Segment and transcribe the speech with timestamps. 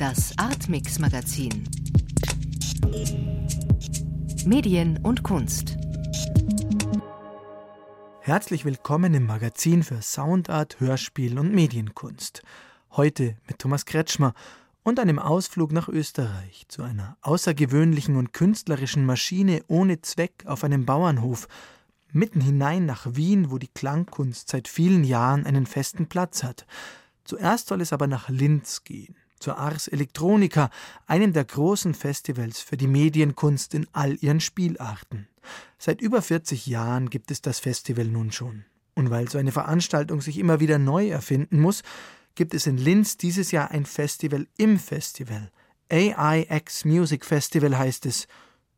[0.00, 1.68] Das Artmix Magazin.
[4.46, 5.76] Medien und Kunst.
[8.22, 12.40] Herzlich willkommen im Magazin für Soundart, Hörspiel und Medienkunst.
[12.92, 14.32] Heute mit Thomas Kretschmer
[14.84, 20.86] und einem Ausflug nach Österreich zu einer außergewöhnlichen und künstlerischen Maschine ohne Zweck auf einem
[20.86, 21.46] Bauernhof,
[22.10, 26.66] mitten hinein nach Wien, wo die Klangkunst seit vielen Jahren einen festen Platz hat.
[27.24, 30.70] Zuerst soll es aber nach Linz gehen, zur Ars Electronica,
[31.06, 35.26] einem der großen Festivals für die Medienkunst in all ihren Spielarten.
[35.78, 38.64] Seit über 40 Jahren gibt es das Festival nun schon.
[38.94, 41.82] Und weil so eine Veranstaltung sich immer wieder neu erfinden muss,
[42.34, 45.50] gibt es in Linz dieses Jahr ein Festival im Festival.
[45.90, 48.28] AIX Music Festival heißt es.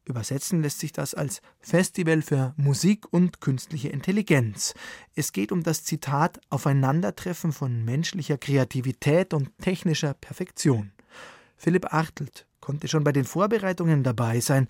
[0.05, 4.75] Übersetzen lässt sich das als Festival für Musik und künstliche Intelligenz.
[5.15, 10.91] Es geht um das Zitat Aufeinandertreffen von menschlicher Kreativität und technischer Perfektion.
[11.57, 14.67] Philipp Artelt konnte schon bei den Vorbereitungen dabei sein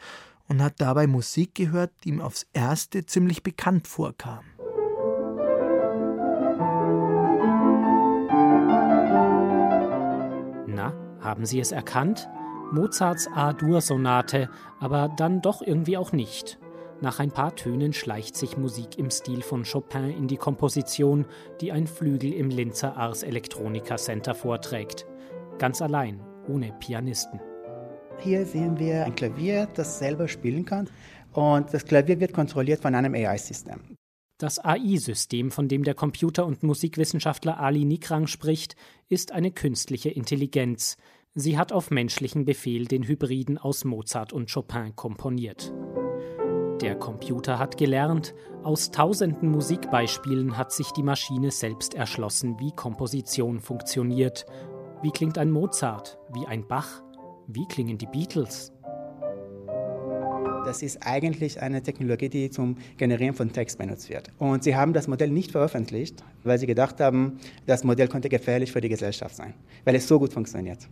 [0.48, 4.44] und hat dabei Musik gehört, die ihm aufs erste ziemlich bekannt vorkam.
[10.66, 12.28] Na, haben Sie es erkannt?
[12.72, 14.48] Mozarts A-Dur-Sonate,
[14.80, 16.58] aber dann doch irgendwie auch nicht.
[17.02, 21.26] Nach ein paar Tönen schleicht sich Musik im Stil von Chopin in die Komposition,
[21.60, 25.06] die ein Flügel im Linzer Ars Electronica Center vorträgt.
[25.58, 27.40] Ganz allein, ohne Pianisten.
[28.18, 30.88] Hier sehen wir ein Klavier, das selber spielen kann.
[31.32, 33.80] Und das Klavier wird kontrolliert von einem AI-System.
[34.38, 38.76] Das AI-System, von dem der Computer- und Musikwissenschaftler Ali Nikrang spricht,
[39.08, 40.96] ist eine künstliche Intelligenz,
[41.34, 45.72] Sie hat auf menschlichen Befehl den Hybriden aus Mozart und Chopin komponiert.
[46.82, 53.60] Der Computer hat gelernt, aus tausenden Musikbeispielen hat sich die Maschine selbst erschlossen, wie Komposition
[53.60, 54.44] funktioniert.
[55.00, 56.18] Wie klingt ein Mozart?
[56.34, 57.02] Wie ein Bach?
[57.46, 58.74] Wie klingen die Beatles?
[60.66, 64.30] Das ist eigentlich eine Technologie, die zum Generieren von Text benutzt wird.
[64.36, 68.70] Und sie haben das Modell nicht veröffentlicht, weil sie gedacht haben, das Modell könnte gefährlich
[68.70, 69.54] für die Gesellschaft sein,
[69.86, 70.88] weil es so gut funktioniert.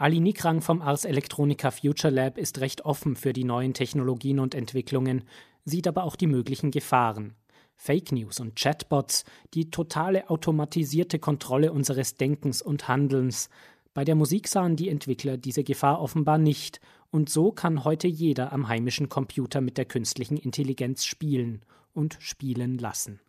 [0.00, 4.54] Ali Nikrang vom Ars Electronica Future Lab ist recht offen für die neuen Technologien und
[4.54, 5.24] Entwicklungen,
[5.66, 7.34] sieht aber auch die möglichen Gefahren.
[7.76, 13.50] Fake News und Chatbots, die totale automatisierte Kontrolle unseres Denkens und Handelns.
[13.92, 18.54] Bei der Musik sahen die Entwickler diese Gefahr offenbar nicht, und so kann heute jeder
[18.54, 21.60] am heimischen Computer mit der künstlichen Intelligenz spielen
[21.92, 23.20] und spielen lassen.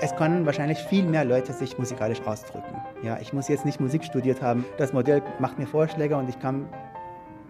[0.00, 2.76] Es können wahrscheinlich viel mehr Leute sich musikalisch ausdrücken.
[3.02, 4.64] Ja, ich muss jetzt nicht Musik studiert haben.
[4.76, 6.68] Das Modell macht mir Vorschläge und ich kann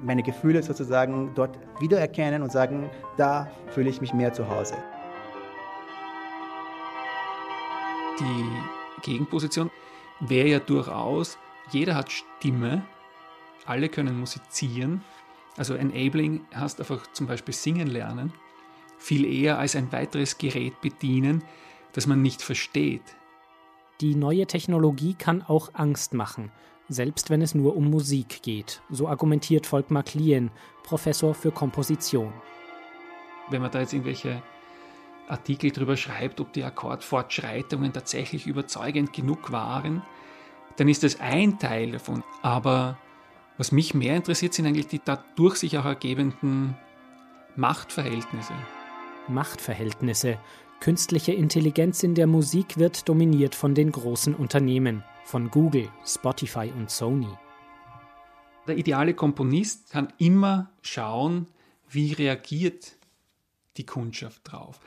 [0.03, 2.88] meine Gefühle sozusagen dort wiedererkennen und sagen,
[3.19, 4.76] da fühle ich mich mehr zu Hause.
[8.19, 9.70] Die Gegenposition
[10.20, 11.36] wäre ja durchaus,
[11.70, 12.82] jeder hat Stimme,
[13.66, 15.04] alle können musizieren.
[15.59, 18.32] Also Enabling heißt einfach zum Beispiel singen lernen,
[18.97, 21.44] viel eher als ein weiteres Gerät bedienen,
[21.98, 23.03] das man nicht versteht.
[24.00, 26.53] Die neue Technologie kann auch Angst machen,
[26.88, 30.53] selbst wenn es nur um Musik geht, so argumentiert Volkmar Klien,
[30.84, 32.32] Professor für Komposition.
[33.50, 34.41] Wenn man da jetzt irgendwelche
[35.26, 40.03] Artikel drüber schreibt, ob die Akkordfortschreitungen tatsächlich überzeugend genug waren,
[40.76, 42.22] dann ist das ein Teil davon.
[42.42, 42.97] Aber
[43.56, 46.76] was mich mehr interessiert, sind eigentlich die dadurch sich auch ergebenden
[47.56, 48.54] Machtverhältnisse.
[49.26, 50.38] Machtverhältnisse,
[50.81, 56.89] Künstliche Intelligenz in der Musik wird dominiert von den großen Unternehmen, von Google, Spotify und
[56.89, 57.27] Sony.
[58.69, 61.49] Der ideale Komponist kann immer schauen,
[61.91, 62.97] wie reagiert
[63.77, 64.81] die Kundschaft drauf.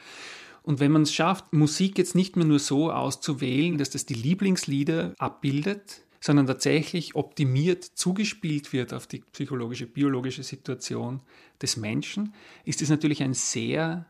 [0.64, 4.14] Und wenn man es schafft, Musik jetzt nicht mehr nur so auszuwählen, dass das die
[4.14, 11.22] Lieblingslieder abbildet, sondern tatsächlich optimiert zugespielt wird auf die psychologische, biologische Situation
[11.62, 14.06] des Menschen, ist es natürlich ein sehr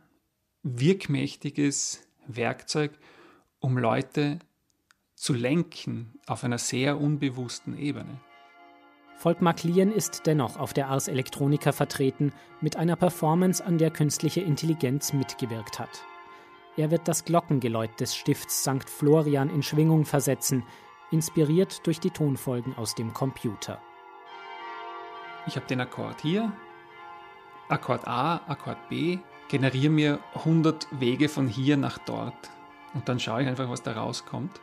[0.63, 2.91] wirkmächtiges Werkzeug,
[3.59, 4.39] um Leute
[5.15, 8.19] zu lenken auf einer sehr unbewussten Ebene.
[9.17, 14.41] Volkmar Klien ist dennoch auf der Ars Electronica vertreten mit einer Performance, an der künstliche
[14.41, 16.03] Intelligenz mitgewirkt hat.
[16.75, 18.89] Er wird das Glockengeläut des Stifts St.
[18.89, 20.63] Florian in Schwingung versetzen,
[21.11, 23.79] inspiriert durch die Tonfolgen aus dem Computer.
[25.45, 26.51] Ich habe den Akkord hier,
[27.69, 29.19] Akkord A, Akkord B,
[29.51, 32.49] generiere mir 100 Wege von hier nach dort
[32.93, 34.61] und dann schaue ich einfach, was da rauskommt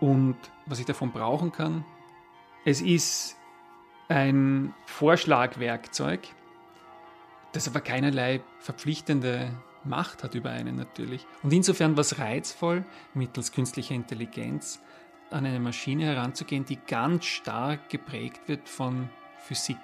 [0.00, 0.36] und
[0.66, 1.84] was ich davon brauchen kann.
[2.64, 3.36] Es ist
[4.08, 6.26] ein Vorschlagwerkzeug,
[7.52, 9.52] das aber keinerlei verpflichtende
[9.84, 11.24] Macht hat über einen natürlich.
[11.44, 12.84] Und insofern war es reizvoll,
[13.14, 14.82] mittels künstlicher Intelligenz
[15.30, 19.08] an eine Maschine heranzugehen, die ganz stark geprägt wird von
[19.38, 19.78] Physik.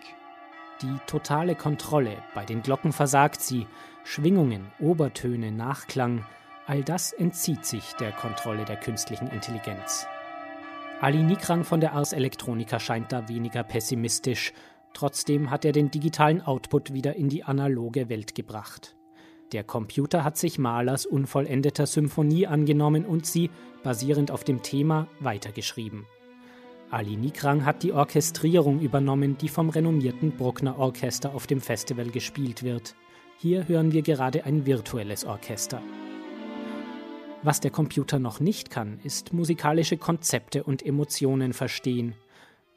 [0.83, 3.67] Die totale Kontrolle, bei den Glocken versagt sie,
[4.09, 6.25] Schwingungen, Obertöne, Nachklang,
[6.69, 10.07] all das entzieht sich der Kontrolle der künstlichen Intelligenz.
[11.01, 14.53] Ali Nikrang von der Ars Electronica scheint da weniger pessimistisch,
[14.95, 18.95] trotzdem hat er den digitalen Output wieder in die analoge Welt gebracht.
[19.51, 23.51] Der Computer hat sich Mahlers unvollendeter Symphonie angenommen und sie,
[23.83, 26.07] basierend auf dem Thema, weitergeschrieben.
[26.91, 32.63] Ali Nikrang hat die Orchestrierung übernommen, die vom renommierten Bruckner Orchester auf dem Festival gespielt
[32.63, 32.95] wird.
[33.39, 35.83] Hier hören wir gerade ein virtuelles Orchester.
[37.43, 42.15] Was der Computer noch nicht kann, ist musikalische Konzepte und Emotionen verstehen.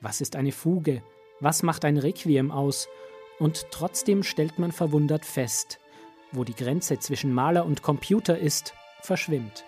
[0.02, 1.02] Was ist eine Fuge?
[1.40, 2.90] Was macht ein Requiem aus?
[3.40, 5.80] Und trotzdem stellt man verwundert fest,
[6.34, 9.64] wo die Grenze zwischen Maler und Computer ist, verschwimmt.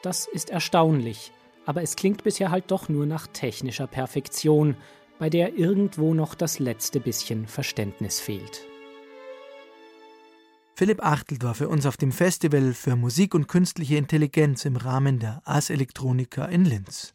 [0.00, 1.30] Das ist erstaunlich,
[1.66, 4.76] aber es klingt bisher halt doch nur nach technischer Perfektion,
[5.18, 8.66] bei der irgendwo noch das letzte bisschen Verständnis fehlt.
[10.78, 15.18] Philipp Achtelt war für uns auf dem Festival für Musik und künstliche Intelligenz im Rahmen
[15.18, 17.14] der Ars Electronica in Linz.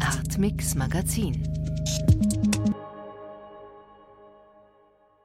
[0.00, 1.34] Artmix Magazin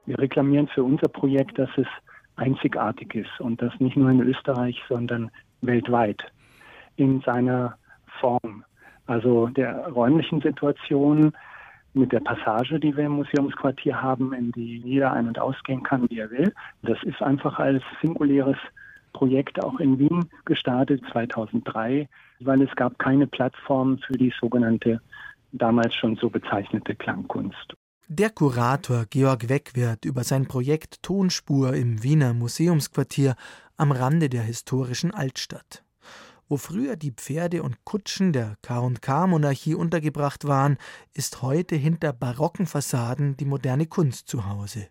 [0.04, 1.86] Wir reklamieren für unser Projekt, dass es
[2.36, 5.30] einzigartig ist und das nicht nur in Österreich, sondern
[5.62, 6.22] weltweit
[6.96, 7.78] in seiner
[8.20, 8.62] Form.
[9.06, 11.32] Also der räumlichen Situation
[11.94, 16.08] mit der Passage, die wir im Museumsquartier haben, in die jeder ein- und ausgehen kann,
[16.10, 16.52] wie er will.
[16.82, 18.56] Das ist einfach als singuläres
[19.12, 22.08] Projekt auch in Wien gestartet 2003,
[22.40, 25.00] weil es gab keine Plattform für die sogenannte
[25.52, 27.74] damals schon so bezeichnete Klangkunst.
[28.08, 33.34] Der Kurator Georg Wegwert über sein Projekt Tonspur im Wiener Museumsquartier
[33.76, 35.83] am Rande der historischen Altstadt.
[36.48, 40.76] Wo früher die Pferde und Kutschen der K&K-Monarchie untergebracht waren,
[41.14, 44.88] ist heute hinter barocken Fassaden die moderne Kunst zu Hause.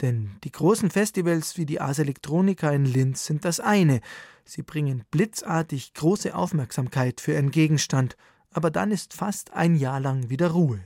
[0.00, 4.00] Denn die großen Festivals wie die Ars Electronica in Linz sind das eine.
[4.44, 8.16] Sie bringen blitzartig große Aufmerksamkeit für ihren Gegenstand,
[8.50, 10.80] aber dann ist fast ein Jahr lang wieder Ruhe.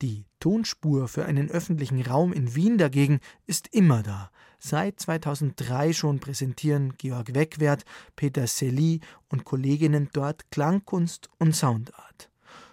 [0.00, 4.30] Die Tonspur für einen öffentlichen Raum in Wien dagegen ist immer da.
[4.60, 7.84] Seit 2003 schon präsentieren Georg Wegwert,
[8.14, 12.30] Peter Selly und Kolleginnen dort Klangkunst und Soundart.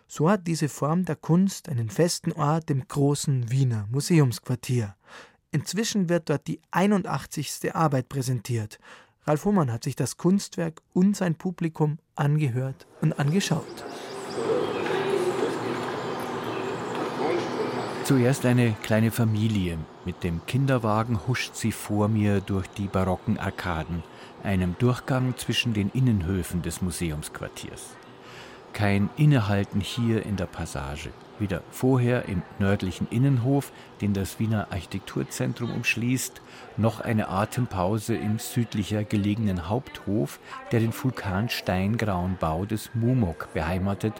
[0.07, 4.95] So hat diese Form der Kunst einen festen Ort im großen Wiener Museumsquartier.
[5.49, 7.73] Inzwischen wird dort die 81.
[7.73, 8.77] Arbeit präsentiert.
[9.25, 13.83] Ralf Humann hat sich das Kunstwerk und sein Publikum angehört und angeschaut.
[18.05, 19.79] Zuerst eine kleine Familie.
[20.05, 24.03] Mit dem Kinderwagen huscht sie vor mir durch die barocken Arkaden,
[24.43, 27.95] einem Durchgang zwischen den Innenhöfen des Museumsquartiers.
[28.73, 31.09] Kein Innehalten hier in der Passage.
[31.39, 33.71] Weder vorher im nördlichen Innenhof,
[34.01, 36.41] den das Wiener Architekturzentrum umschließt,
[36.77, 40.39] noch eine Atempause im südlicher gelegenen Haupthof,
[40.71, 44.13] der den vulkansteingrauen Bau des MUMOC beheimatet,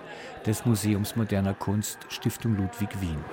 [0.47, 3.23] des Museums moderner Kunst Stiftung Ludwig Wien.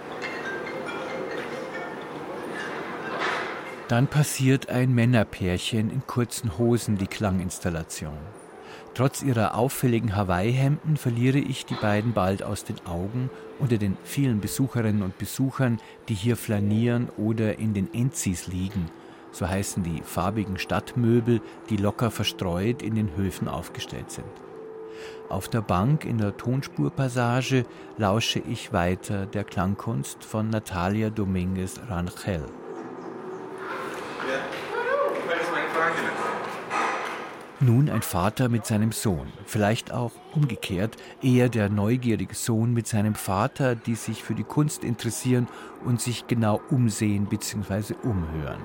[3.92, 8.16] Dann passiert ein Männerpärchen in kurzen Hosen die Klanginstallation.
[8.94, 13.28] Trotz ihrer auffälligen Hawaii-Hemden verliere ich die beiden bald aus den Augen
[13.58, 15.78] unter den vielen Besucherinnen und Besuchern,
[16.08, 18.86] die hier flanieren oder in den Enzis liegen.
[19.30, 24.24] So heißen die farbigen Stadtmöbel, die locker verstreut in den Höfen aufgestellt sind.
[25.28, 27.66] Auf der Bank in der Tonspurpassage
[27.98, 32.46] lausche ich weiter der Klangkunst von Natalia Dominguez Rangel.
[37.60, 43.14] Nun ein Vater mit seinem Sohn, vielleicht auch umgekehrt, eher der neugierige Sohn mit seinem
[43.14, 45.46] Vater, die sich für die Kunst interessieren
[45.84, 47.94] und sich genau umsehen bzw.
[48.02, 48.60] umhören.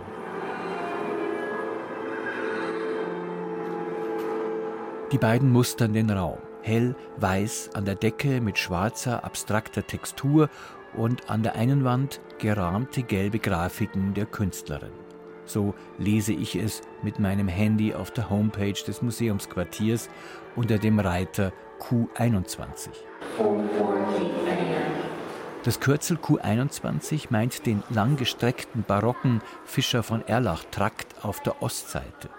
[5.12, 10.50] Die beiden mustern den Raum, hell, weiß, an der Decke mit schwarzer, abstrakter Textur
[10.96, 15.07] und an der einen Wand gerahmte gelbe Grafiken der Künstlerin.
[15.48, 20.10] So lese ich es mit meinem Handy auf der Homepage des Museumsquartiers
[20.56, 22.90] unter dem Reiter Q21.
[25.64, 32.30] Das Kürzel Q21 meint den langgestreckten barocken Fischer von Erlach-Trakt auf der Ostseite.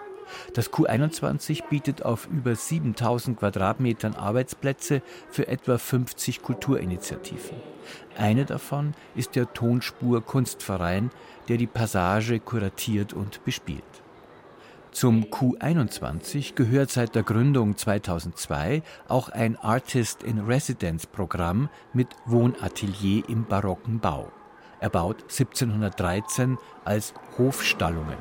[0.53, 7.57] Das Q21 bietet auf über 7000 Quadratmetern Arbeitsplätze für etwa 50 Kulturinitiativen.
[8.17, 11.11] Eine davon ist der Tonspur Kunstverein,
[11.47, 13.83] der die Passage kuratiert und bespielt.
[14.91, 23.23] Zum Q21 gehört seit der Gründung 2002 auch ein Artist in Residence Programm mit Wohnatelier
[23.29, 24.31] im barocken Bau.
[24.79, 28.17] Erbaut 1713 als Hofstallungen.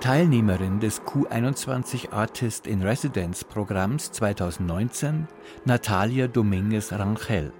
[0.00, 5.26] Teilnehmerin des Q21 Artist in Residence Programms 2019
[5.64, 7.52] Natalia Dominguez Rangel.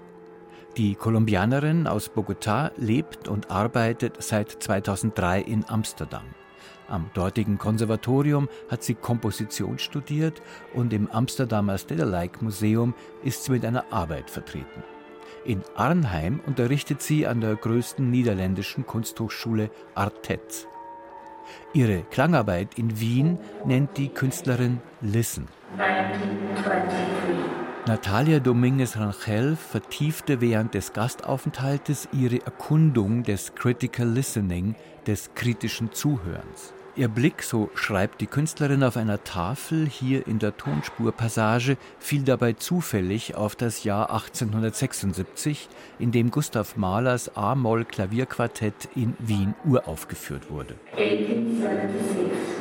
[0.77, 6.23] Die Kolumbianerin aus Bogotá lebt und arbeitet seit 2003 in Amsterdam.
[6.87, 10.41] Am dortigen Konservatorium hat sie Komposition studiert
[10.73, 14.83] und im Amsterdamer Stedelijk Museum ist sie mit einer Arbeit vertreten.
[15.43, 20.69] In Arnheim unterrichtet sie an der größten niederländischen Kunsthochschule Artet.
[21.73, 25.47] Ihre Klangarbeit in Wien nennt die Künstlerin Listen.
[25.77, 27.29] 1923.
[27.87, 34.75] Natalia Dominguez Rangel vertiefte während des Gastaufenthaltes ihre Erkundung des Critical Listening,
[35.07, 36.73] des kritischen Zuhörens.
[36.99, 42.51] Ihr Blick, so schreibt die Künstlerin auf einer Tafel hier in der Tonspurpassage, fiel dabei
[42.51, 50.75] zufällig auf das Jahr 1876, in dem Gustav Mahlers A-Moll Klavierquartett in Wien uraufgeführt wurde.
[50.97, 52.58] 1876.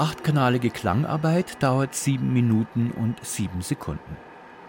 [0.00, 4.16] achtkanalige Klangarbeit dauert sieben Minuten und sieben Sekunden.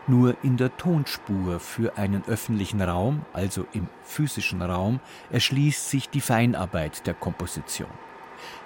[0.05, 6.19] Nur in der Tonspur für einen öffentlichen Raum, also im physischen Raum, erschließt sich die
[6.19, 7.87] Feinarbeit der Komposition.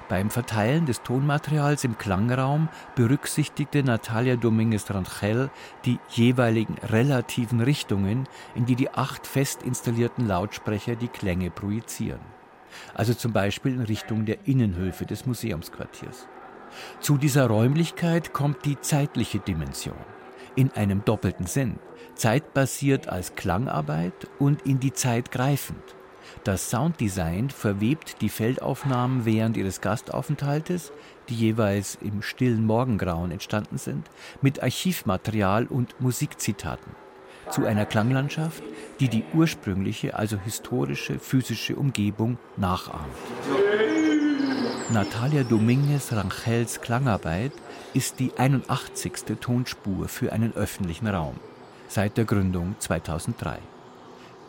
[0.09, 5.51] Beim Verteilen des Tonmaterials im Klangraum berücksichtigte Natalia Dominguez Rangel
[5.85, 12.21] die jeweiligen relativen Richtungen, in die die acht fest installierten Lautsprecher die Klänge projizieren.
[12.95, 16.27] Also zum Beispiel in Richtung der Innenhöfe des Museumsquartiers.
[16.99, 19.95] Zu dieser Räumlichkeit kommt die zeitliche Dimension.
[20.55, 21.79] In einem doppelten Sinn.
[22.15, 25.95] Zeitbasiert als Klangarbeit und in die Zeit greifend.
[26.43, 30.91] Das Sounddesign verwebt die Feldaufnahmen während ihres Gastaufenthaltes,
[31.29, 34.09] die jeweils im stillen Morgengrauen entstanden sind,
[34.41, 36.95] mit Archivmaterial und Musikzitaten.
[37.49, 38.63] Zu einer Klanglandschaft,
[38.99, 43.05] die die ursprüngliche, also historische, physische Umgebung nachahmt.
[44.91, 47.51] Natalia Dominguez Rangels Klangarbeit
[47.95, 49.35] ist die 81.
[49.41, 51.39] Tonspur für einen öffentlichen Raum
[51.87, 53.57] seit der Gründung 2003.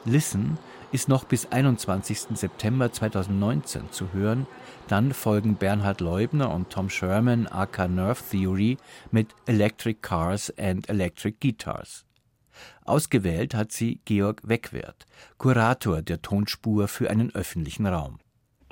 [0.04, 0.58] Listen
[0.92, 2.36] ist noch bis 21.
[2.36, 4.46] September 2019 zu hören.
[4.88, 8.76] Dann folgen Bernhard Leubner und Tom Sherman aka Nerve Theory
[9.10, 12.04] mit Electric Cars and Electric Guitars.
[12.84, 15.06] Ausgewählt hat sie Georg Wegwert,
[15.38, 18.18] Kurator der Tonspur für einen öffentlichen Raum.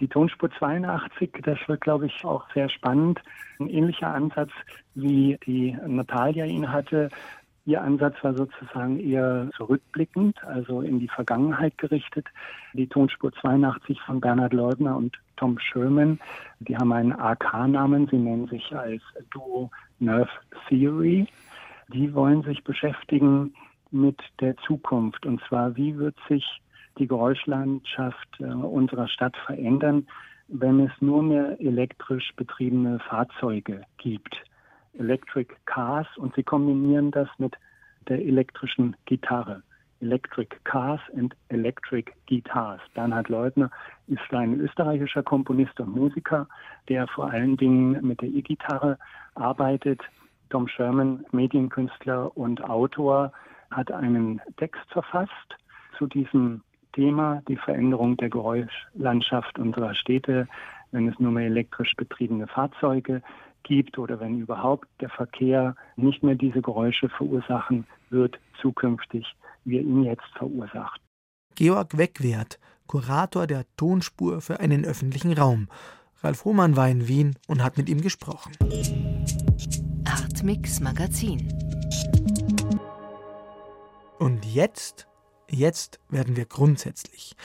[0.00, 3.20] Die Tonspur 82, das wird, glaube ich, auch sehr spannend.
[3.60, 4.50] Ein ähnlicher Ansatz,
[4.94, 7.10] wie die Natalia ihn hatte.
[7.66, 12.26] Ihr Ansatz war sozusagen eher zurückblickend, also in die Vergangenheit gerichtet.
[12.74, 16.18] Die Tonspur 82 von Bernhard Leubner und Tom Sherman,
[16.58, 20.30] die haben einen AK-Namen, sie nennen sich als Duo Nerve
[20.68, 21.26] Theory.
[21.88, 23.54] Die wollen sich beschäftigen
[23.90, 25.24] mit der Zukunft.
[25.24, 26.44] Und zwar, wie wird sich
[26.98, 30.06] die Geräuschlandschaft äh, unserer Stadt verändern,
[30.48, 34.36] wenn es nur mehr elektrisch betriebene Fahrzeuge gibt.
[34.98, 37.54] Electric Cars und sie kombinieren das mit
[38.08, 39.62] der elektrischen Gitarre.
[40.00, 42.80] Electric Cars and Electric Guitars.
[42.94, 43.70] Bernhard Leutner
[44.06, 46.46] ist ein österreichischer Komponist und Musiker,
[46.88, 48.98] der vor allen Dingen mit der E-Gitarre
[49.34, 50.02] arbeitet.
[50.50, 53.32] Tom Sherman, Medienkünstler und Autor,
[53.70, 55.56] hat einen Text verfasst
[55.96, 56.62] zu diesem
[56.94, 60.48] Thema, die Veränderung der Geräuschlandschaft unserer Städte,
[60.92, 63.22] wenn es nur mehr elektrisch betriebene Fahrzeuge
[63.64, 69.26] gibt oder wenn überhaupt der Verkehr nicht mehr diese Geräusche verursachen wird, zukünftig,
[69.64, 71.00] wie er ihn jetzt verursacht.
[71.56, 75.68] Georg Wegwert, Kurator der Tonspur für einen öffentlichen Raum.
[76.22, 78.52] Ralf Hohmann war in Wien und hat mit ihm gesprochen.
[80.04, 81.48] Artmix Magazin.
[84.18, 85.06] Und jetzt
[85.48, 87.36] Jetzt werden wir grundsätzlich.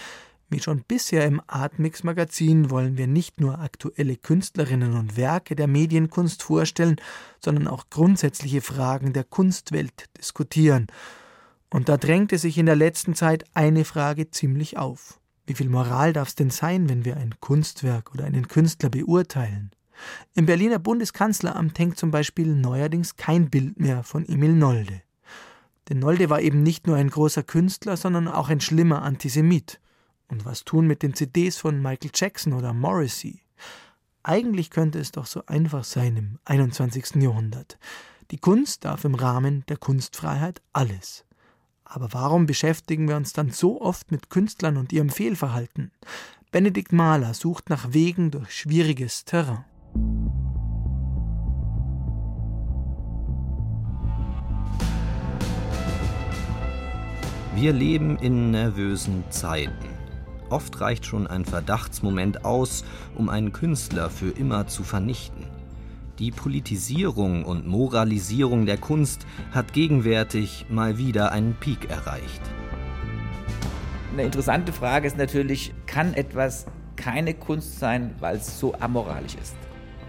[0.52, 5.68] Wie schon bisher im Artmix Magazin wollen wir nicht nur aktuelle Künstlerinnen und Werke der
[5.68, 6.96] Medienkunst vorstellen,
[7.40, 10.88] sondern auch grundsätzliche Fragen der Kunstwelt diskutieren.
[11.70, 15.20] Und da drängte sich in der letzten Zeit eine Frage ziemlich auf.
[15.46, 19.70] Wie viel Moral darf es denn sein, wenn wir ein Kunstwerk oder einen Künstler beurteilen?
[20.34, 25.02] Im Berliner Bundeskanzleramt hängt zum Beispiel neuerdings kein Bild mehr von Emil Nolde.
[25.90, 29.80] Denn Nolde war eben nicht nur ein großer Künstler, sondern auch ein schlimmer Antisemit.
[30.28, 33.42] Und was tun mit den CDs von Michael Jackson oder Morrissey?
[34.22, 37.16] Eigentlich könnte es doch so einfach sein im 21.
[37.16, 37.80] Jahrhundert.
[38.30, 41.26] Die Kunst darf im Rahmen der Kunstfreiheit alles.
[41.84, 45.92] Aber warum beschäftigen wir uns dann so oft mit Künstlern und ihrem Fehlverhalten?
[46.52, 49.66] Benedikt Mahler sucht nach Wegen durch schwieriges Terrain.
[57.60, 59.90] Wir leben in nervösen Zeiten.
[60.50, 62.86] Oft reicht schon ein Verdachtsmoment aus,
[63.16, 65.44] um einen Künstler für immer zu vernichten.
[66.20, 72.42] Die Politisierung und Moralisierung der Kunst hat gegenwärtig mal wieder einen Peak erreicht.
[74.14, 79.58] Eine interessante Frage ist natürlich, kann etwas keine Kunst sein, weil es so amoralisch ist?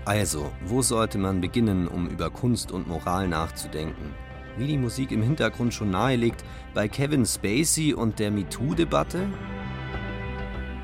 [0.04, 4.14] Also, wo sollte man beginnen, um über Kunst und Moral nachzudenken?
[4.60, 9.26] Wie die Musik im Hintergrund schon nahelegt, bei Kevin Spacey und der MeToo-Debatte?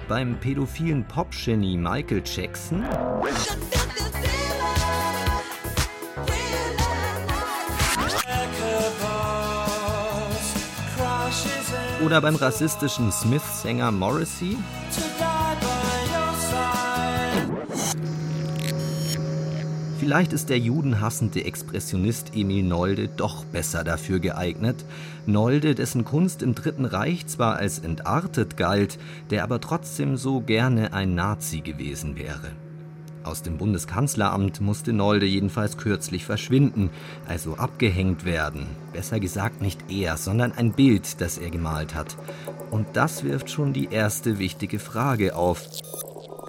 [0.09, 2.87] Beim pädophilen Popgenie Michael Jackson?
[12.03, 14.57] Oder beim rassistischen Smith-Sänger Morrissey?
[20.07, 24.85] Vielleicht ist der judenhassende Expressionist Emil Nolde doch besser dafür geeignet.
[25.27, 30.93] Nolde, dessen Kunst im Dritten Reich zwar als entartet galt, der aber trotzdem so gerne
[30.93, 32.53] ein Nazi gewesen wäre.
[33.25, 36.91] Aus dem Bundeskanzleramt musste Nolde jedenfalls kürzlich verschwinden,
[37.27, 38.69] also abgehängt werden.
[38.93, 42.17] Besser gesagt nicht er, sondern ein Bild, das er gemalt hat.
[42.71, 45.65] Und das wirft schon die erste wichtige Frage auf.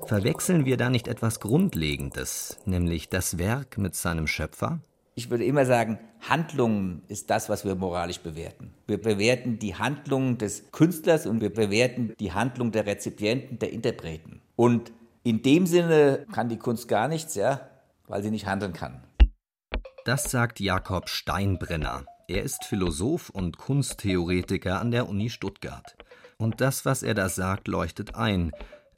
[0.08, 4.80] Verwechseln wir da nicht etwas Grundlegendes, nämlich das Werk mit seinem Schöpfer?
[5.16, 8.74] Ich würde immer sagen, Handlungen ist das, was wir moralisch bewerten.
[8.88, 14.42] Wir bewerten die Handlungen des Künstlers und wir bewerten die Handlung der Rezipienten, der Interpreten.
[14.56, 17.68] Und in dem Sinne kann die Kunst gar nichts, ja,
[18.08, 19.04] weil sie nicht handeln kann.
[20.06, 22.06] Das sagt Jakob Steinbrenner.
[22.30, 25.98] Er ist Philosoph und Kunsttheoretiker an der Uni Stuttgart.
[26.38, 28.52] Und das, was er da sagt, leuchtet ein.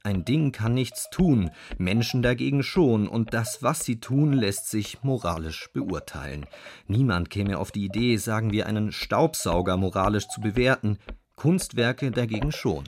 [0.04, 5.04] Ein Ding kann nichts tun, Menschen dagegen schon, und das, was sie tun, lässt sich
[5.04, 6.46] moralisch beurteilen.
[6.88, 11.00] Niemand käme auf die Idee, sagen wir, einen Staubsauger moralisch zu bewerten,
[11.36, 12.86] Kunstwerke dagegen schon.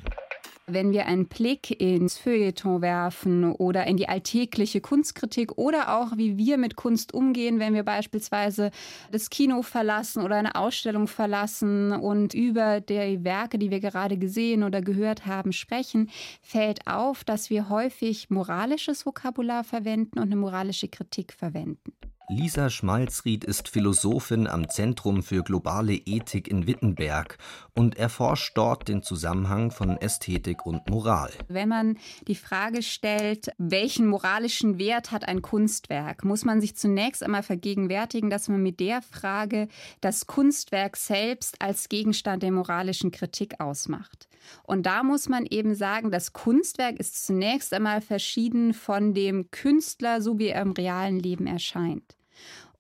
[0.74, 6.38] Wenn wir einen Blick ins Feuilleton werfen oder in die alltägliche Kunstkritik oder auch wie
[6.38, 8.72] wir mit Kunst umgehen, wenn wir beispielsweise
[9.12, 14.64] das Kino verlassen oder eine Ausstellung verlassen und über die Werke, die wir gerade gesehen
[14.64, 16.10] oder gehört haben, sprechen,
[16.42, 21.92] fällt auf, dass wir häufig moralisches Vokabular verwenden und eine moralische Kritik verwenden.
[22.34, 27.38] Lisa Schmalzried ist Philosophin am Zentrum für globale Ethik in Wittenberg
[27.76, 31.32] und erforscht dort den Zusammenhang von Ästhetik und Moral.
[31.50, 31.98] Wenn man
[32.30, 38.30] die Frage stellt, welchen moralischen Wert hat ein Kunstwerk, muss man sich zunächst einmal vergegenwärtigen,
[38.30, 39.68] dass man mit der Frage
[40.00, 44.30] das Kunstwerk selbst als Gegenstand der moralischen Kritik ausmacht.
[44.64, 50.22] Und da muss man eben sagen, das Kunstwerk ist zunächst einmal verschieden von dem Künstler,
[50.22, 52.16] so wie er im realen Leben erscheint.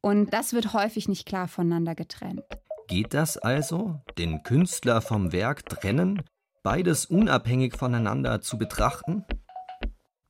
[0.01, 2.43] Und das wird häufig nicht klar voneinander getrennt.
[2.87, 6.23] Geht das also, den Künstler vom Werk trennen,
[6.63, 9.23] beides unabhängig voneinander zu betrachten?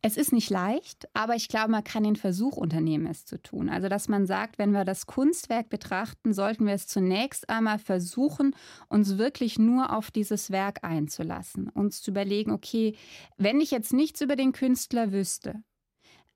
[0.04, 3.70] Es ist nicht leicht, aber ich glaube, man kann den Versuch unternehmen, es zu tun.
[3.70, 8.56] Also, dass man sagt, wenn wir das Kunstwerk betrachten, sollten wir es zunächst einmal versuchen,
[8.90, 11.70] uns wirklich nur auf dieses Werk einzulassen.
[11.70, 12.96] Uns zu überlegen, okay,
[13.38, 15.62] wenn ich jetzt nichts über den Künstler wüsste,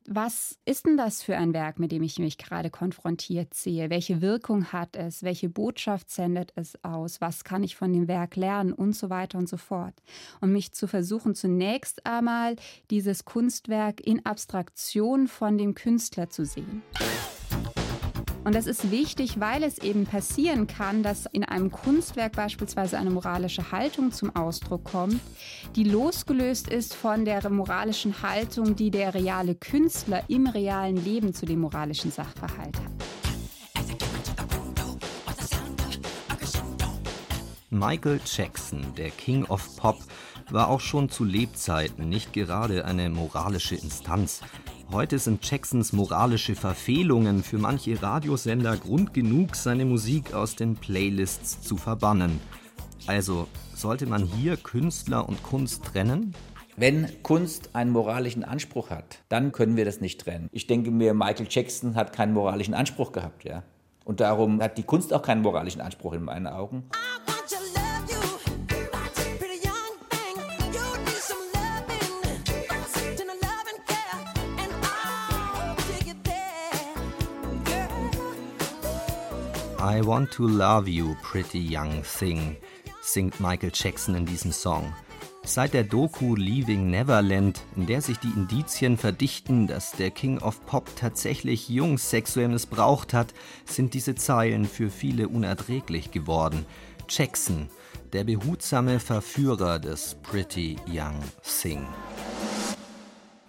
[0.07, 3.89] was ist denn das für ein Werk, mit dem ich mich gerade konfrontiert sehe?
[3.89, 5.23] Welche Wirkung hat es?
[5.23, 7.21] Welche Botschaft sendet es aus?
[7.21, 8.73] Was kann ich von dem Werk lernen?
[8.73, 9.95] Und so weiter und so fort.
[10.41, 12.55] Und mich zu versuchen, zunächst einmal
[12.91, 16.83] dieses Kunstwerk in Abstraktion von dem Künstler zu sehen.
[18.45, 23.10] Und das ist wichtig, weil es eben passieren kann, dass in einem Kunstwerk beispielsweise eine
[23.10, 25.19] moralische Haltung zum Ausdruck kommt,
[25.75, 31.47] die losgelöst ist von der moralischen Haltung, die der reale Künstler im realen Leben zu
[31.47, 32.91] dem moralischen Sachverhalt hat.
[37.71, 39.97] Michael Jackson, der King of Pop,
[40.51, 44.41] war auch schon zu Lebzeiten nicht gerade eine moralische Instanz.
[44.91, 51.62] Heute sind Jacksons moralische Verfehlungen für manche Radiosender Grund genug, seine Musik aus den Playlists
[51.62, 52.39] zu verbannen.
[53.08, 56.36] Also sollte man hier Künstler und Kunst trennen?
[56.78, 60.50] Wenn Kunst einen moralischen Anspruch hat, dann können wir das nicht trennen.
[60.52, 63.63] Ich denke mir, Michael Jackson hat keinen moralischen Anspruch gehabt, ja.
[64.04, 66.84] Und darum hat die Kunst auch keinen moralischen Anspruch in meinen Augen.
[79.88, 82.58] I Want to Love You, Pretty Young Thing,
[83.02, 84.91] singt Michael Jackson in diesem Song.
[85.43, 90.65] Seit der Doku Leaving Neverland, in der sich die Indizien verdichten, dass der King of
[90.65, 96.65] Pop tatsächlich Jungs sexuell missbraucht hat, sind diese Zeilen für viele unerträglich geworden.
[97.08, 97.69] Jackson,
[98.12, 101.86] der behutsame Verführer des Pretty Young Thing.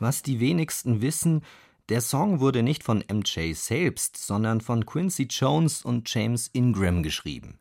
[0.01, 1.40] Was die wenigsten wissen,
[1.88, 7.61] der Song wurde nicht von MJ selbst, sondern von Quincy Jones und James Ingram geschrieben.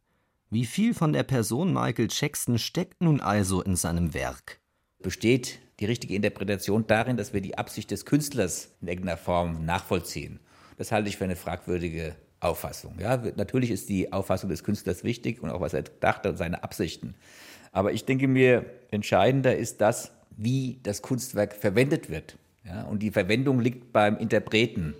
[0.49, 4.59] Wie viel von der Person Michael Jackson steckt nun also in seinem Werk?
[4.99, 10.39] Besteht die richtige Interpretation darin, dass wir die Absicht des Künstlers in irgendeiner Form nachvollziehen?
[10.77, 12.97] Das halte ich für eine fragwürdige Auffassung.
[12.99, 16.63] Ja, natürlich ist die Auffassung des Künstlers wichtig und auch was er dachte und seine
[16.63, 17.15] Absichten.
[17.71, 22.37] Aber ich denke mir, entscheidender ist das, wie das Kunstwerk verwendet wird.
[22.65, 24.95] Ja, und die Verwendung liegt beim Interpreten.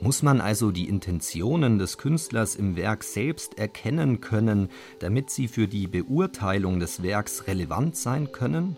[0.00, 5.68] Muss man also die Intentionen des Künstlers im Werk selbst erkennen können, damit sie für
[5.68, 8.76] die Beurteilung des Werks relevant sein können?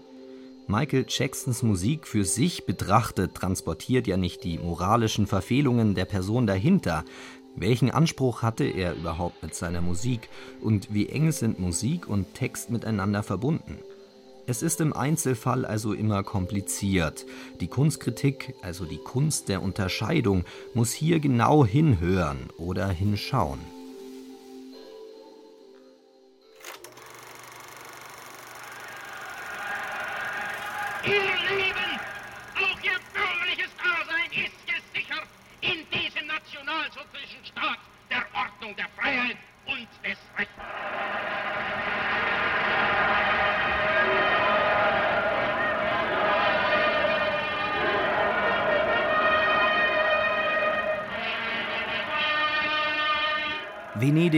[0.68, 7.04] Michael Jacksons Musik für sich betrachtet transportiert ja nicht die moralischen Verfehlungen der Person dahinter.
[7.54, 10.28] Welchen Anspruch hatte er überhaupt mit seiner Musik
[10.60, 13.78] und wie eng sind Musik und Text miteinander verbunden?
[14.48, 17.26] Es ist im Einzelfall also immer kompliziert.
[17.60, 23.75] Die Kunstkritik, also die Kunst der Unterscheidung, muss hier genau hinhören oder hinschauen.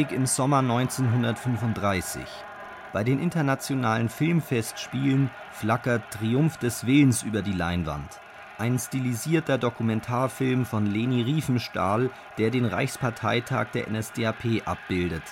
[0.09, 2.23] Venedig im Sommer 1935.
[2.93, 8.21] Bei den internationalen Filmfestspielen flackert Triumph des Willens über die Leinwand.
[8.59, 15.23] Ein stilisierter Dokumentarfilm von Leni Riefenstahl, der den Reichsparteitag der NSDAP abbildet.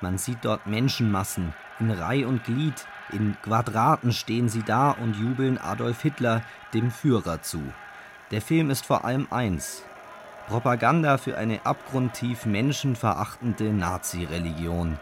[0.00, 5.58] Man sieht dort Menschenmassen, in Reih und Glied, in Quadraten stehen sie da und jubeln
[5.58, 6.42] Adolf Hitler,
[6.74, 7.62] dem Führer, zu.
[8.30, 9.84] Der Film ist vor allem eins,
[10.46, 14.98] Propaganda für eine abgrundtief menschenverachtende Nazi-Religion.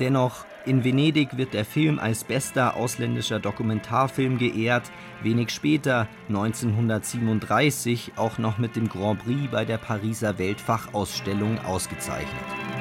[0.00, 4.90] Dennoch, in Venedig wird der Film als bester ausländischer Dokumentarfilm geehrt,
[5.22, 12.71] wenig später, 1937, auch noch mit dem Grand Prix bei der Pariser Weltfachausstellung ausgezeichnet.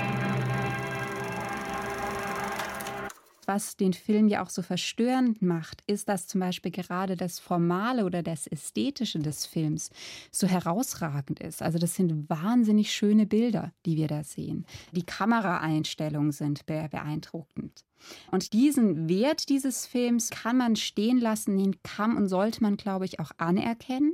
[3.53, 8.05] Was den Film ja auch so verstörend macht, ist, dass zum Beispiel gerade das Formale
[8.05, 9.89] oder das Ästhetische des Films
[10.31, 11.61] so herausragend ist.
[11.61, 14.65] Also das sind wahnsinnig schöne Bilder, die wir da sehen.
[14.93, 17.83] Die Kameraeinstellungen sind beeindruckend.
[18.31, 23.03] Und diesen Wert dieses Films kann man stehen lassen, den kann und sollte man, glaube
[23.03, 24.13] ich, auch anerkennen.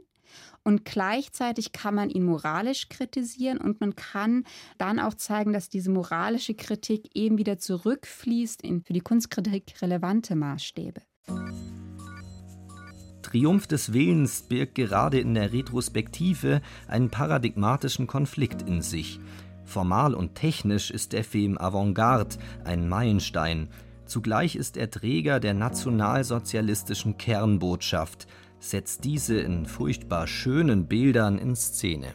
[0.63, 4.43] Und gleichzeitig kann man ihn moralisch kritisieren und man kann
[4.77, 10.35] dann auch zeigen, dass diese moralische Kritik eben wieder zurückfließt in für die Kunstkritik relevante
[10.35, 11.01] Maßstäbe.
[13.21, 19.19] Triumph des Willens birgt gerade in der Retrospektive einen paradigmatischen Konflikt in sich.
[19.65, 23.67] Formal und technisch ist der Film Avantgarde, ein Meilenstein.
[24.05, 28.27] Zugleich ist er Träger der nationalsozialistischen Kernbotschaft,
[28.59, 32.13] setzt diese in furchtbar schönen Bildern in Szene.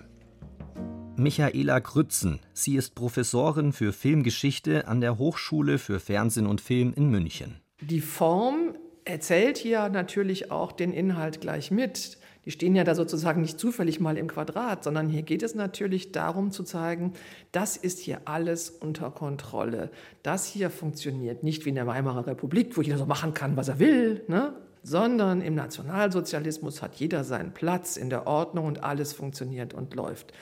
[1.17, 7.11] Michaela Grützen, sie ist Professorin für Filmgeschichte an der Hochschule für Fernsehen und Film in
[7.11, 7.61] München.
[7.81, 8.75] Die Form
[9.05, 12.19] erzählt hier natürlich auch den Inhalt gleich mit.
[12.45, 16.11] Die stehen ja da sozusagen nicht zufällig mal im Quadrat, sondern hier geht es natürlich
[16.11, 17.13] darum zu zeigen,
[17.53, 19.91] das ist hier alles unter Kontrolle.
[20.23, 23.69] Das hier funktioniert nicht wie in der Weimarer Republik, wo jeder so machen kann, was
[23.69, 24.55] er will, ne?
[24.83, 30.33] Sondern im Nationalsozialismus hat jeder seinen Platz in der Ordnung und alles funktioniert und läuft.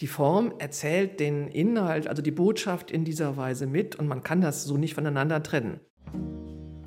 [0.00, 4.40] Die Form erzählt den Inhalt, also die Botschaft in dieser Weise mit und man kann
[4.40, 5.80] das so nicht voneinander trennen.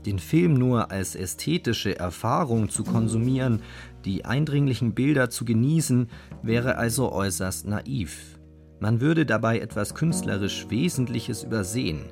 [0.06, 3.62] Den Film nur als ästhetische Erfahrung zu konsumieren,
[4.06, 6.10] die eindringlichen Bilder zu genießen,
[6.42, 8.38] wäre also äußerst naiv.
[8.80, 12.12] Man würde dabei etwas künstlerisch Wesentliches übersehen,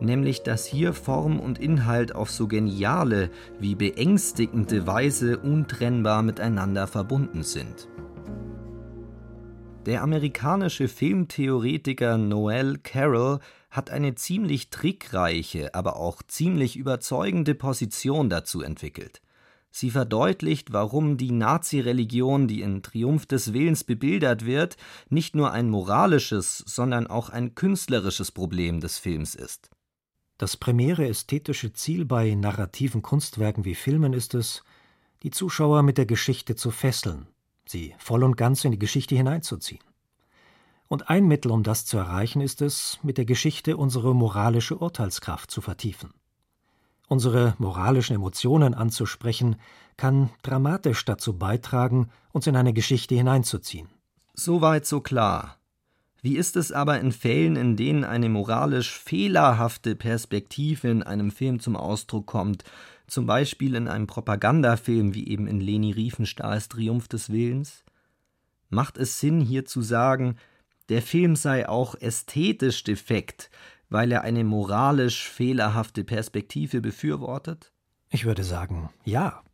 [0.00, 7.42] nämlich dass hier Form und Inhalt auf so geniale wie beängstigende Weise untrennbar miteinander verbunden
[7.42, 7.88] sind.
[9.86, 13.38] Der amerikanische Filmtheoretiker Noel Carroll
[13.70, 19.22] hat eine ziemlich trickreiche, aber auch ziemlich überzeugende Position dazu entwickelt.
[19.70, 24.76] Sie verdeutlicht, warum die Nazi-Religion, die in Triumph des Willens bebildert wird,
[25.10, 29.70] nicht nur ein moralisches, sondern auch ein künstlerisches Problem des Films ist.
[30.38, 34.62] Das primäre ästhetische Ziel bei narrativen Kunstwerken wie Filmen ist es,
[35.22, 37.26] die Zuschauer mit der Geschichte zu fesseln,
[37.64, 39.82] sie voll und ganz in die Geschichte hineinzuziehen.
[40.88, 45.50] Und ein Mittel, um das zu erreichen, ist es, mit der Geschichte unsere moralische Urteilskraft
[45.50, 46.12] zu vertiefen.
[47.08, 49.56] Unsere moralischen Emotionen anzusprechen,
[49.96, 53.88] kann dramatisch dazu beitragen, uns in eine Geschichte hineinzuziehen.
[54.34, 55.55] Soweit so klar.
[56.26, 61.60] Wie ist es aber in Fällen, in denen eine moralisch fehlerhafte Perspektive in einem Film
[61.60, 62.64] zum Ausdruck kommt,
[63.06, 67.84] zum Beispiel in einem Propagandafilm wie eben in Leni Riefenstahls Triumph des Willens?
[68.70, 70.34] Macht es Sinn, hier zu sagen,
[70.88, 73.48] der Film sei auch ästhetisch defekt,
[73.88, 77.70] weil er eine moralisch fehlerhafte Perspektive befürwortet?
[78.10, 79.44] Ich würde sagen, ja.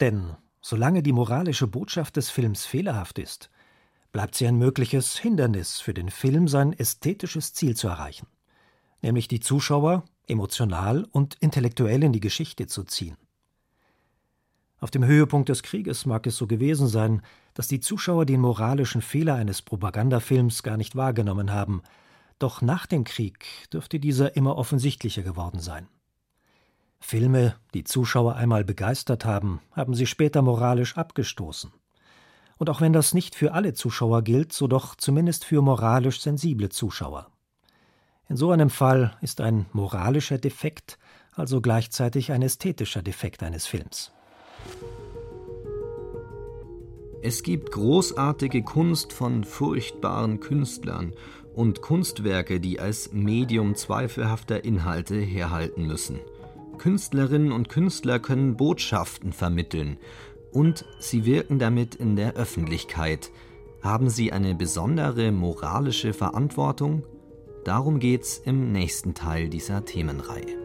[0.00, 3.50] Denn solange die moralische Botschaft des Films fehlerhaft ist,
[4.12, 8.26] bleibt sie ein mögliches Hindernis für den Film, sein ästhetisches Ziel zu erreichen,
[9.02, 13.16] nämlich die Zuschauer emotional und intellektuell in die Geschichte zu ziehen.
[14.78, 17.20] Auf dem Höhepunkt des Krieges mag es so gewesen sein,
[17.52, 21.82] dass die Zuschauer den moralischen Fehler eines Propagandafilms gar nicht wahrgenommen haben,
[22.38, 25.86] doch nach dem Krieg dürfte dieser immer offensichtlicher geworden sein.
[26.98, 31.72] Filme, die Zuschauer einmal begeistert haben, haben sie später moralisch abgestoßen.
[32.60, 36.68] Und auch wenn das nicht für alle Zuschauer gilt, so doch zumindest für moralisch sensible
[36.68, 37.28] Zuschauer.
[38.28, 40.98] In so einem Fall ist ein moralischer Defekt
[41.32, 44.12] also gleichzeitig ein ästhetischer Defekt eines Films.
[47.22, 51.14] Es gibt großartige Kunst von furchtbaren Künstlern
[51.54, 56.18] und Kunstwerke, die als Medium zweifelhafter Inhalte herhalten müssen.
[56.76, 59.98] Künstlerinnen und Künstler können Botschaften vermitteln
[60.52, 63.30] und sie wirken damit in der Öffentlichkeit.
[63.82, 67.04] Haben sie eine besondere moralische Verantwortung?
[67.64, 70.60] Darum geht's im nächsten Teil dieser Themenreihe.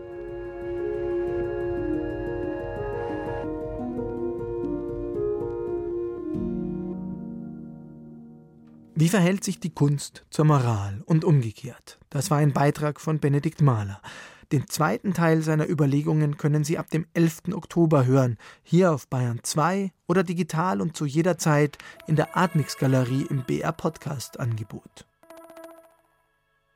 [8.98, 12.00] Wie verhält sich die Kunst zur Moral und umgekehrt?
[12.10, 14.02] Das war ein Beitrag von Benedikt Mahler.
[14.52, 17.54] Den zweiten Teil seiner Überlegungen können Sie ab dem 11.
[17.54, 21.78] Oktober hören, hier auf Bayern 2 oder digital und zu jeder Zeit
[22.08, 25.06] in der Admix Galerie im BR Podcast Angebot.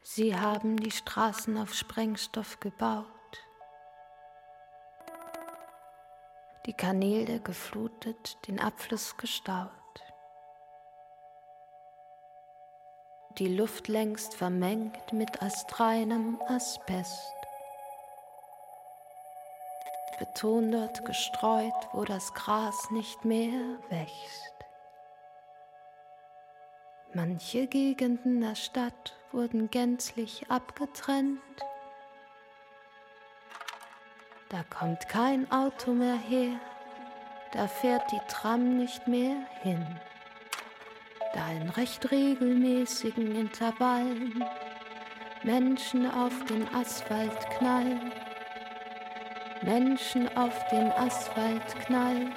[0.01, 3.05] Sie haben die Straßen auf Sprengstoff gebaut,
[6.65, 9.69] die Kanäle geflutet, den Abfluss gestaut.
[13.39, 17.38] die Luft längst vermengt mit astreinem Asbest.
[20.19, 24.53] Beton dort gestreut, wo das Gras nicht mehr wächst.
[27.13, 31.39] Manche Gegenden der Stadt wurden gänzlich abgetrennt.
[34.49, 36.59] Da kommt kein Auto mehr her,
[37.53, 39.99] da fährt die Tram nicht mehr hin
[41.33, 44.43] da in recht regelmäßigen Intervallen
[45.43, 48.11] Menschen auf den Asphalt knallen,
[49.61, 52.31] Menschen auf den Asphalt knallen.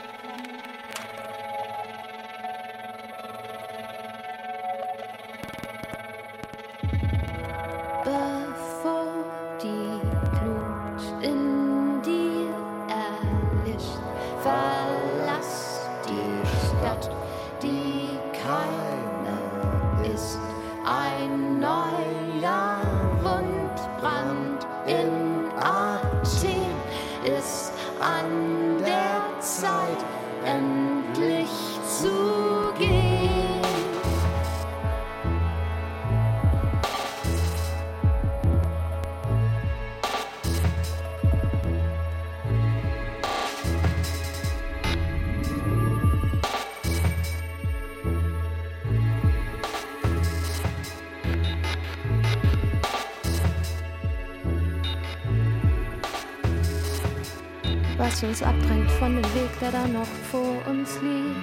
[59.03, 61.35] Von dem Weg, der da noch vor uns liegt.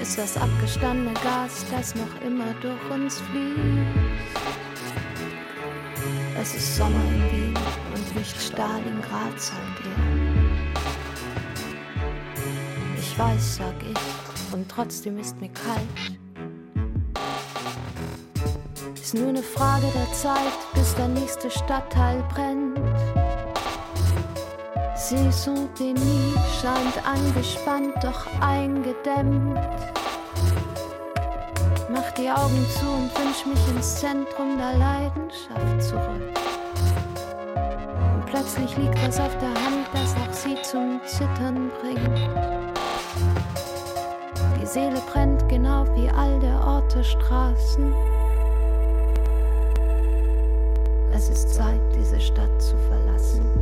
[0.00, 3.58] Ist das abgestandene Gas, das noch immer durch uns fließt.
[6.40, 7.54] Es ist Sommer in Wien
[7.96, 9.96] und nicht Stalingrad, sagt ihr.
[12.96, 16.16] Ich weiß, sag ich, und trotzdem ist mir kalt.
[18.94, 22.83] Ist nur eine Frage der Zeit, bis der nächste Stadtteil brennt.
[25.08, 29.58] Saison-Denis scheint angespannt, doch eingedämmt.
[31.90, 36.32] Mach die Augen zu und wünsch mich ins Zentrum der Leidenschaft zurück.
[38.14, 42.30] Und plötzlich liegt was auf der Hand, das auch sie zum Zittern bringt.
[44.58, 47.92] Die Seele brennt genau wie all der Orte Straßen.
[51.12, 53.53] Es ist Zeit, diese Stadt zu verlassen.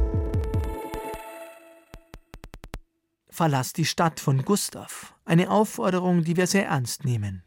[3.43, 5.17] Verlass die Stadt von Gustav.
[5.25, 7.43] Eine Aufforderung, die wir sehr ernst nehmen.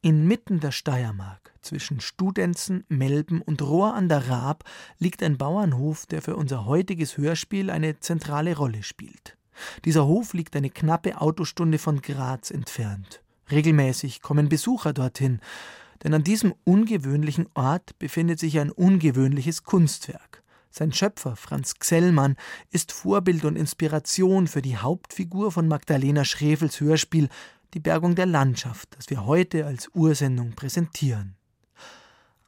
[0.00, 4.64] Inmitten der Steiermark, zwischen Studenzen, Melben und Rohr an der Raab,
[4.98, 9.36] liegt ein Bauernhof, der für unser heutiges Hörspiel eine zentrale Rolle spielt.
[9.84, 13.22] Dieser Hof liegt eine knappe Autostunde von Graz entfernt.
[13.48, 15.38] Regelmäßig kommen Besucher dorthin,
[16.02, 20.42] denn an diesem ungewöhnlichen Ort befindet sich ein ungewöhnliches Kunstwerk.
[20.70, 22.36] Sein Schöpfer, Franz Xellmann,
[22.70, 27.28] ist Vorbild und Inspiration für die Hauptfigur von Magdalena Schrevels Hörspiel
[27.74, 31.36] Die Bergung der Landschaft, das wir heute als Ursendung präsentieren.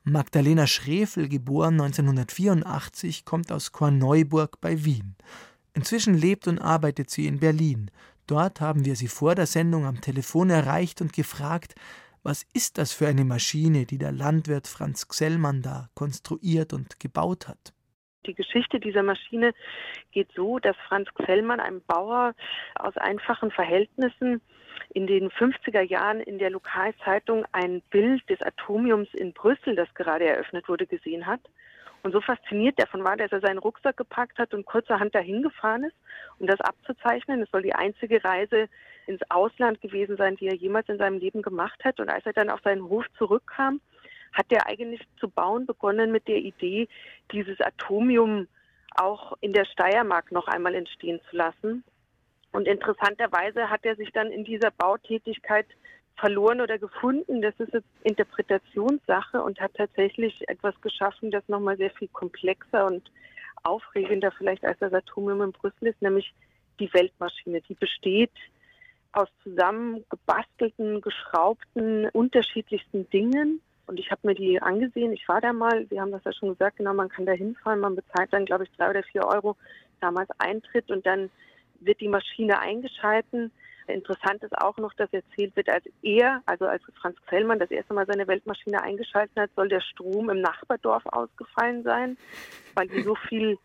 [0.04, 5.14] Magdalena Schrevel, geboren 1984, kommt aus Korneuburg bei Wien.
[5.74, 7.90] Inzwischen lebt und arbeitet sie in Berlin.
[8.26, 11.74] Dort haben wir sie vor der Sendung am Telefon erreicht und gefragt,
[12.22, 17.48] was ist das für eine Maschine, die der Landwirt Franz Xellmann da konstruiert und gebaut
[17.48, 17.72] hat?
[18.26, 19.52] Die Geschichte dieser Maschine
[20.12, 22.34] geht so, dass Franz Xellmann, ein Bauer
[22.74, 24.42] aus einfachen Verhältnissen,
[24.92, 30.26] in den 50er Jahren in der Lokalzeitung ein Bild des Atomiums in Brüssel, das gerade
[30.26, 31.40] eröffnet wurde, gesehen hat.
[32.02, 35.84] Und so fasziniert davon war, dass er seinen Rucksack gepackt hat und kurzerhand dahin gefahren
[35.84, 35.96] ist,
[36.38, 37.42] um das abzuzeichnen.
[37.42, 38.68] Es soll die einzige Reise
[39.06, 42.00] ins Ausland gewesen sein, die er jemals in seinem Leben gemacht hat.
[42.00, 43.80] Und als er dann auf seinen Hof zurückkam,
[44.32, 46.88] hat er eigentlich zu bauen begonnen mit der Idee,
[47.32, 48.46] dieses Atomium
[48.96, 51.84] auch in der Steiermark noch einmal entstehen zu lassen.
[52.52, 55.66] Und interessanterweise hat er sich dann in dieser Bautätigkeit
[56.16, 57.40] verloren oder gefunden.
[57.40, 63.10] Das ist jetzt Interpretationssache und hat tatsächlich etwas geschaffen, das nochmal sehr viel komplexer und
[63.62, 66.32] aufregender vielleicht als das Atomium in Brüssel ist, nämlich
[66.78, 67.60] die Weltmaschine.
[67.62, 68.32] Die besteht
[69.12, 75.12] aus zusammengebastelten, geschraubten, unterschiedlichsten Dingen und ich habe mir die angesehen.
[75.12, 77.80] Ich war da mal, Sie haben das ja schon gesagt, genau, man kann da hinfahren.
[77.80, 79.56] Man bezahlt dann, glaube ich, drei oder vier Euro
[80.00, 81.28] damals Eintritt und dann
[81.80, 83.50] wird die Maschine eingeschalten.
[83.88, 87.92] Interessant ist auch noch, dass erzählt wird, als er, also als Franz Zellmann das erste
[87.92, 92.16] Mal seine Weltmaschine eingeschaltet hat, soll der Strom im Nachbardorf ausgefallen sein,
[92.74, 93.58] weil die so viel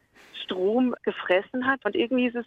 [0.43, 1.85] Strom gefressen hat.
[1.85, 2.45] Und irgendwie ist es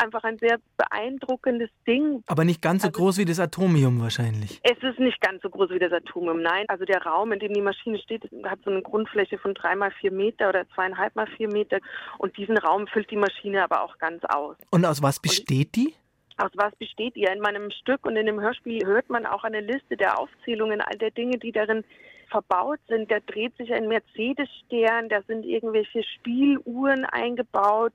[0.00, 2.22] einfach ein sehr beeindruckendes Ding.
[2.26, 4.60] Aber nicht ganz so also, groß wie das Atomium wahrscheinlich.
[4.62, 6.64] Es ist nicht ganz so groß wie das Atomium, nein.
[6.68, 9.90] Also der Raum, in dem die Maschine steht, hat so eine Grundfläche von drei mal
[10.00, 11.78] vier Meter oder zweieinhalb mal vier Meter.
[12.18, 14.56] Und diesen Raum füllt die Maschine aber auch ganz aus.
[14.70, 15.94] Und aus was besteht die?
[16.36, 17.24] Aus was besteht die?
[17.24, 20.96] In meinem Stück und in dem Hörspiel hört man auch eine Liste der Aufzählungen all
[20.96, 21.84] der Dinge, die darin
[22.30, 23.10] verbaut sind.
[23.10, 27.92] Da dreht sich ein Mercedes-Stern, da sind irgendwelche Spieluhren eingebaut.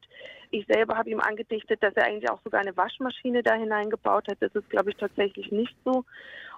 [0.52, 4.38] Ich selber habe ihm angedichtet, dass er eigentlich auch sogar eine Waschmaschine da hineingebaut hat.
[4.40, 6.06] Das ist, glaube ich, tatsächlich nicht so.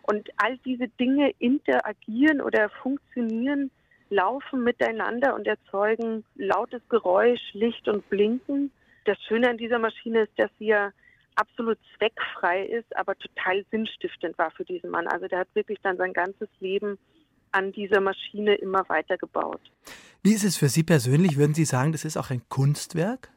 [0.04, 3.72] Und all diese Dinge interagieren oder funktionieren,
[4.10, 8.72] laufen miteinander und erzeugen lautes Geräusch, Licht und Blinken.
[9.06, 10.92] Das Schöne an dieser Maschine ist, dass sie ja
[11.36, 15.08] absolut zweckfrei ist, aber total sinnstiftend war für diesen Mann.
[15.08, 16.98] Also der hat wirklich dann sein ganzes Leben
[17.56, 19.62] an dieser Maschine immer weitergebaut.
[20.22, 21.38] Wie ist es für Sie persönlich?
[21.38, 23.30] Würden Sie sagen, das ist auch ein Kunstwerk?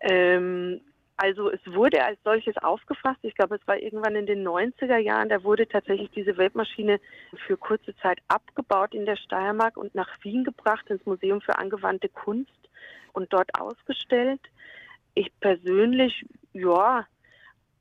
[0.00, 0.80] Ähm,
[1.16, 3.18] also es wurde als solches aufgefasst.
[3.22, 5.28] Ich glaube, es war irgendwann in den 90er Jahren.
[5.28, 7.00] Da wurde tatsächlich diese Weltmaschine
[7.46, 12.08] für kurze Zeit abgebaut in der Steiermark und nach Wien gebracht ins Museum für angewandte
[12.08, 12.50] Kunst
[13.12, 14.40] und dort ausgestellt.
[15.14, 17.06] Ich persönlich, ja,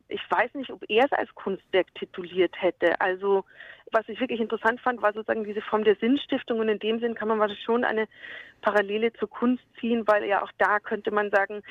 [0.08, 3.00] ich weiß nicht, ob er es als Kunstwerk tituliert hätte.
[3.02, 3.46] Also
[3.94, 7.16] was ich wirklich interessant fand, war sozusagen diese Form der Sinnstiftung und in dem Sinn
[7.16, 8.08] kann man wahrscheinlich schon eine
[8.62, 11.62] Parallele zur Kunst ziehen, weil ja auch da könnte man sagen,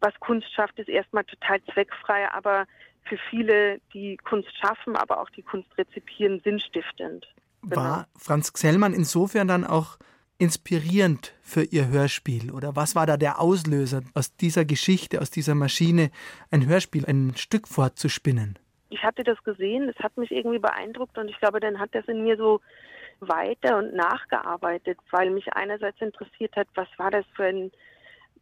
[0.00, 2.66] was Kunst schafft, ist erstmal total zweckfrei, aber
[3.04, 7.26] für viele, die Kunst schaffen, aber auch die Kunst rezipieren, sinnstiftend.
[7.62, 7.76] Genau.
[7.76, 9.98] War Franz Xellmann insofern dann auch
[10.38, 12.50] inspirierend für Ihr Hörspiel?
[12.50, 16.10] Oder was war da der Auslöser, aus dieser Geschichte, aus dieser Maschine
[16.50, 18.58] ein Hörspiel, ein Stück fortzuspinnen?
[18.94, 22.06] Ich hatte das gesehen, es hat mich irgendwie beeindruckt und ich glaube, dann hat das
[22.06, 22.60] in mir so
[23.18, 27.72] weiter und nachgearbeitet, weil mich einerseits interessiert hat, was war das für ein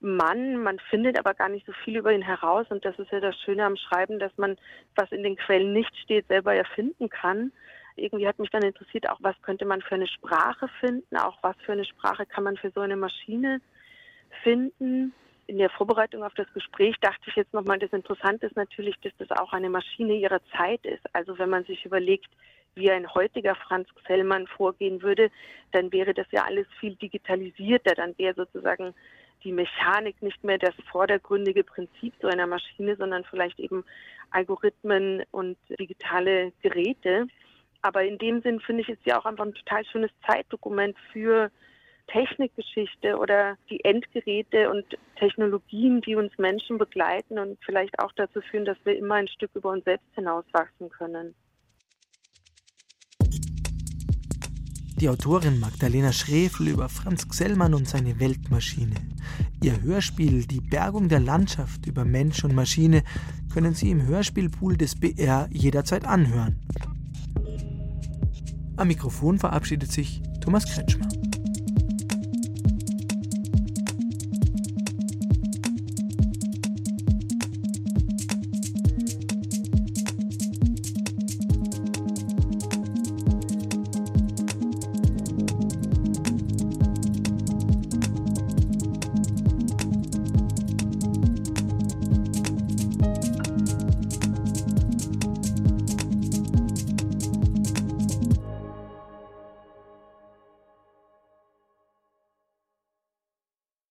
[0.01, 0.63] Mann.
[0.63, 2.67] Man findet aber gar nicht so viel über ihn heraus.
[2.69, 4.59] Und das ist ja das Schöne am Schreiben, dass man,
[4.95, 7.51] was in den Quellen nicht steht, selber erfinden kann.
[7.97, 11.57] Irgendwie hat mich dann interessiert, auch was könnte man für eine Sprache finden, auch was
[11.65, 13.63] für eine Sprache kann man für so eine Maschine
[14.43, 15.15] finden.
[15.53, 19.13] In der Vorbereitung auf das Gespräch dachte ich jetzt nochmal, das Interessante ist natürlich, dass
[19.19, 21.05] das auch eine Maschine ihrer Zeit ist.
[21.13, 22.31] Also wenn man sich überlegt,
[22.75, 25.31] wie ein heutiger Franz Xellmann vorgehen würde,
[25.73, 27.95] dann wäre das ja alles viel digitalisierter.
[27.95, 28.95] Dann wäre sozusagen
[29.45, 33.85] die Mechanik nicht mehr das vordergründige Prinzip so einer Maschine, sondern vielleicht eben
[34.31, 37.27] Algorithmen und digitale Geräte.
[37.83, 41.51] Aber in dem Sinn finde ich es ja auch einfach ein total schönes Zeitdokument für
[42.09, 44.85] Technikgeschichte oder die Endgeräte und
[45.17, 49.51] Technologien, die uns Menschen begleiten und vielleicht auch dazu führen, dass wir immer ein Stück
[49.55, 51.35] über uns selbst hinauswachsen können.
[55.03, 58.95] Die Autorin Magdalena Schrefel über Franz Xellmann und seine Weltmaschine.
[59.61, 63.03] Ihr Hörspiel Die Bergung der Landschaft über Mensch und Maschine
[63.53, 66.61] können Sie im Hörspielpool des BR jederzeit anhören.
[68.77, 71.09] Am Mikrofon verabschiedet sich Thomas Kretschmer.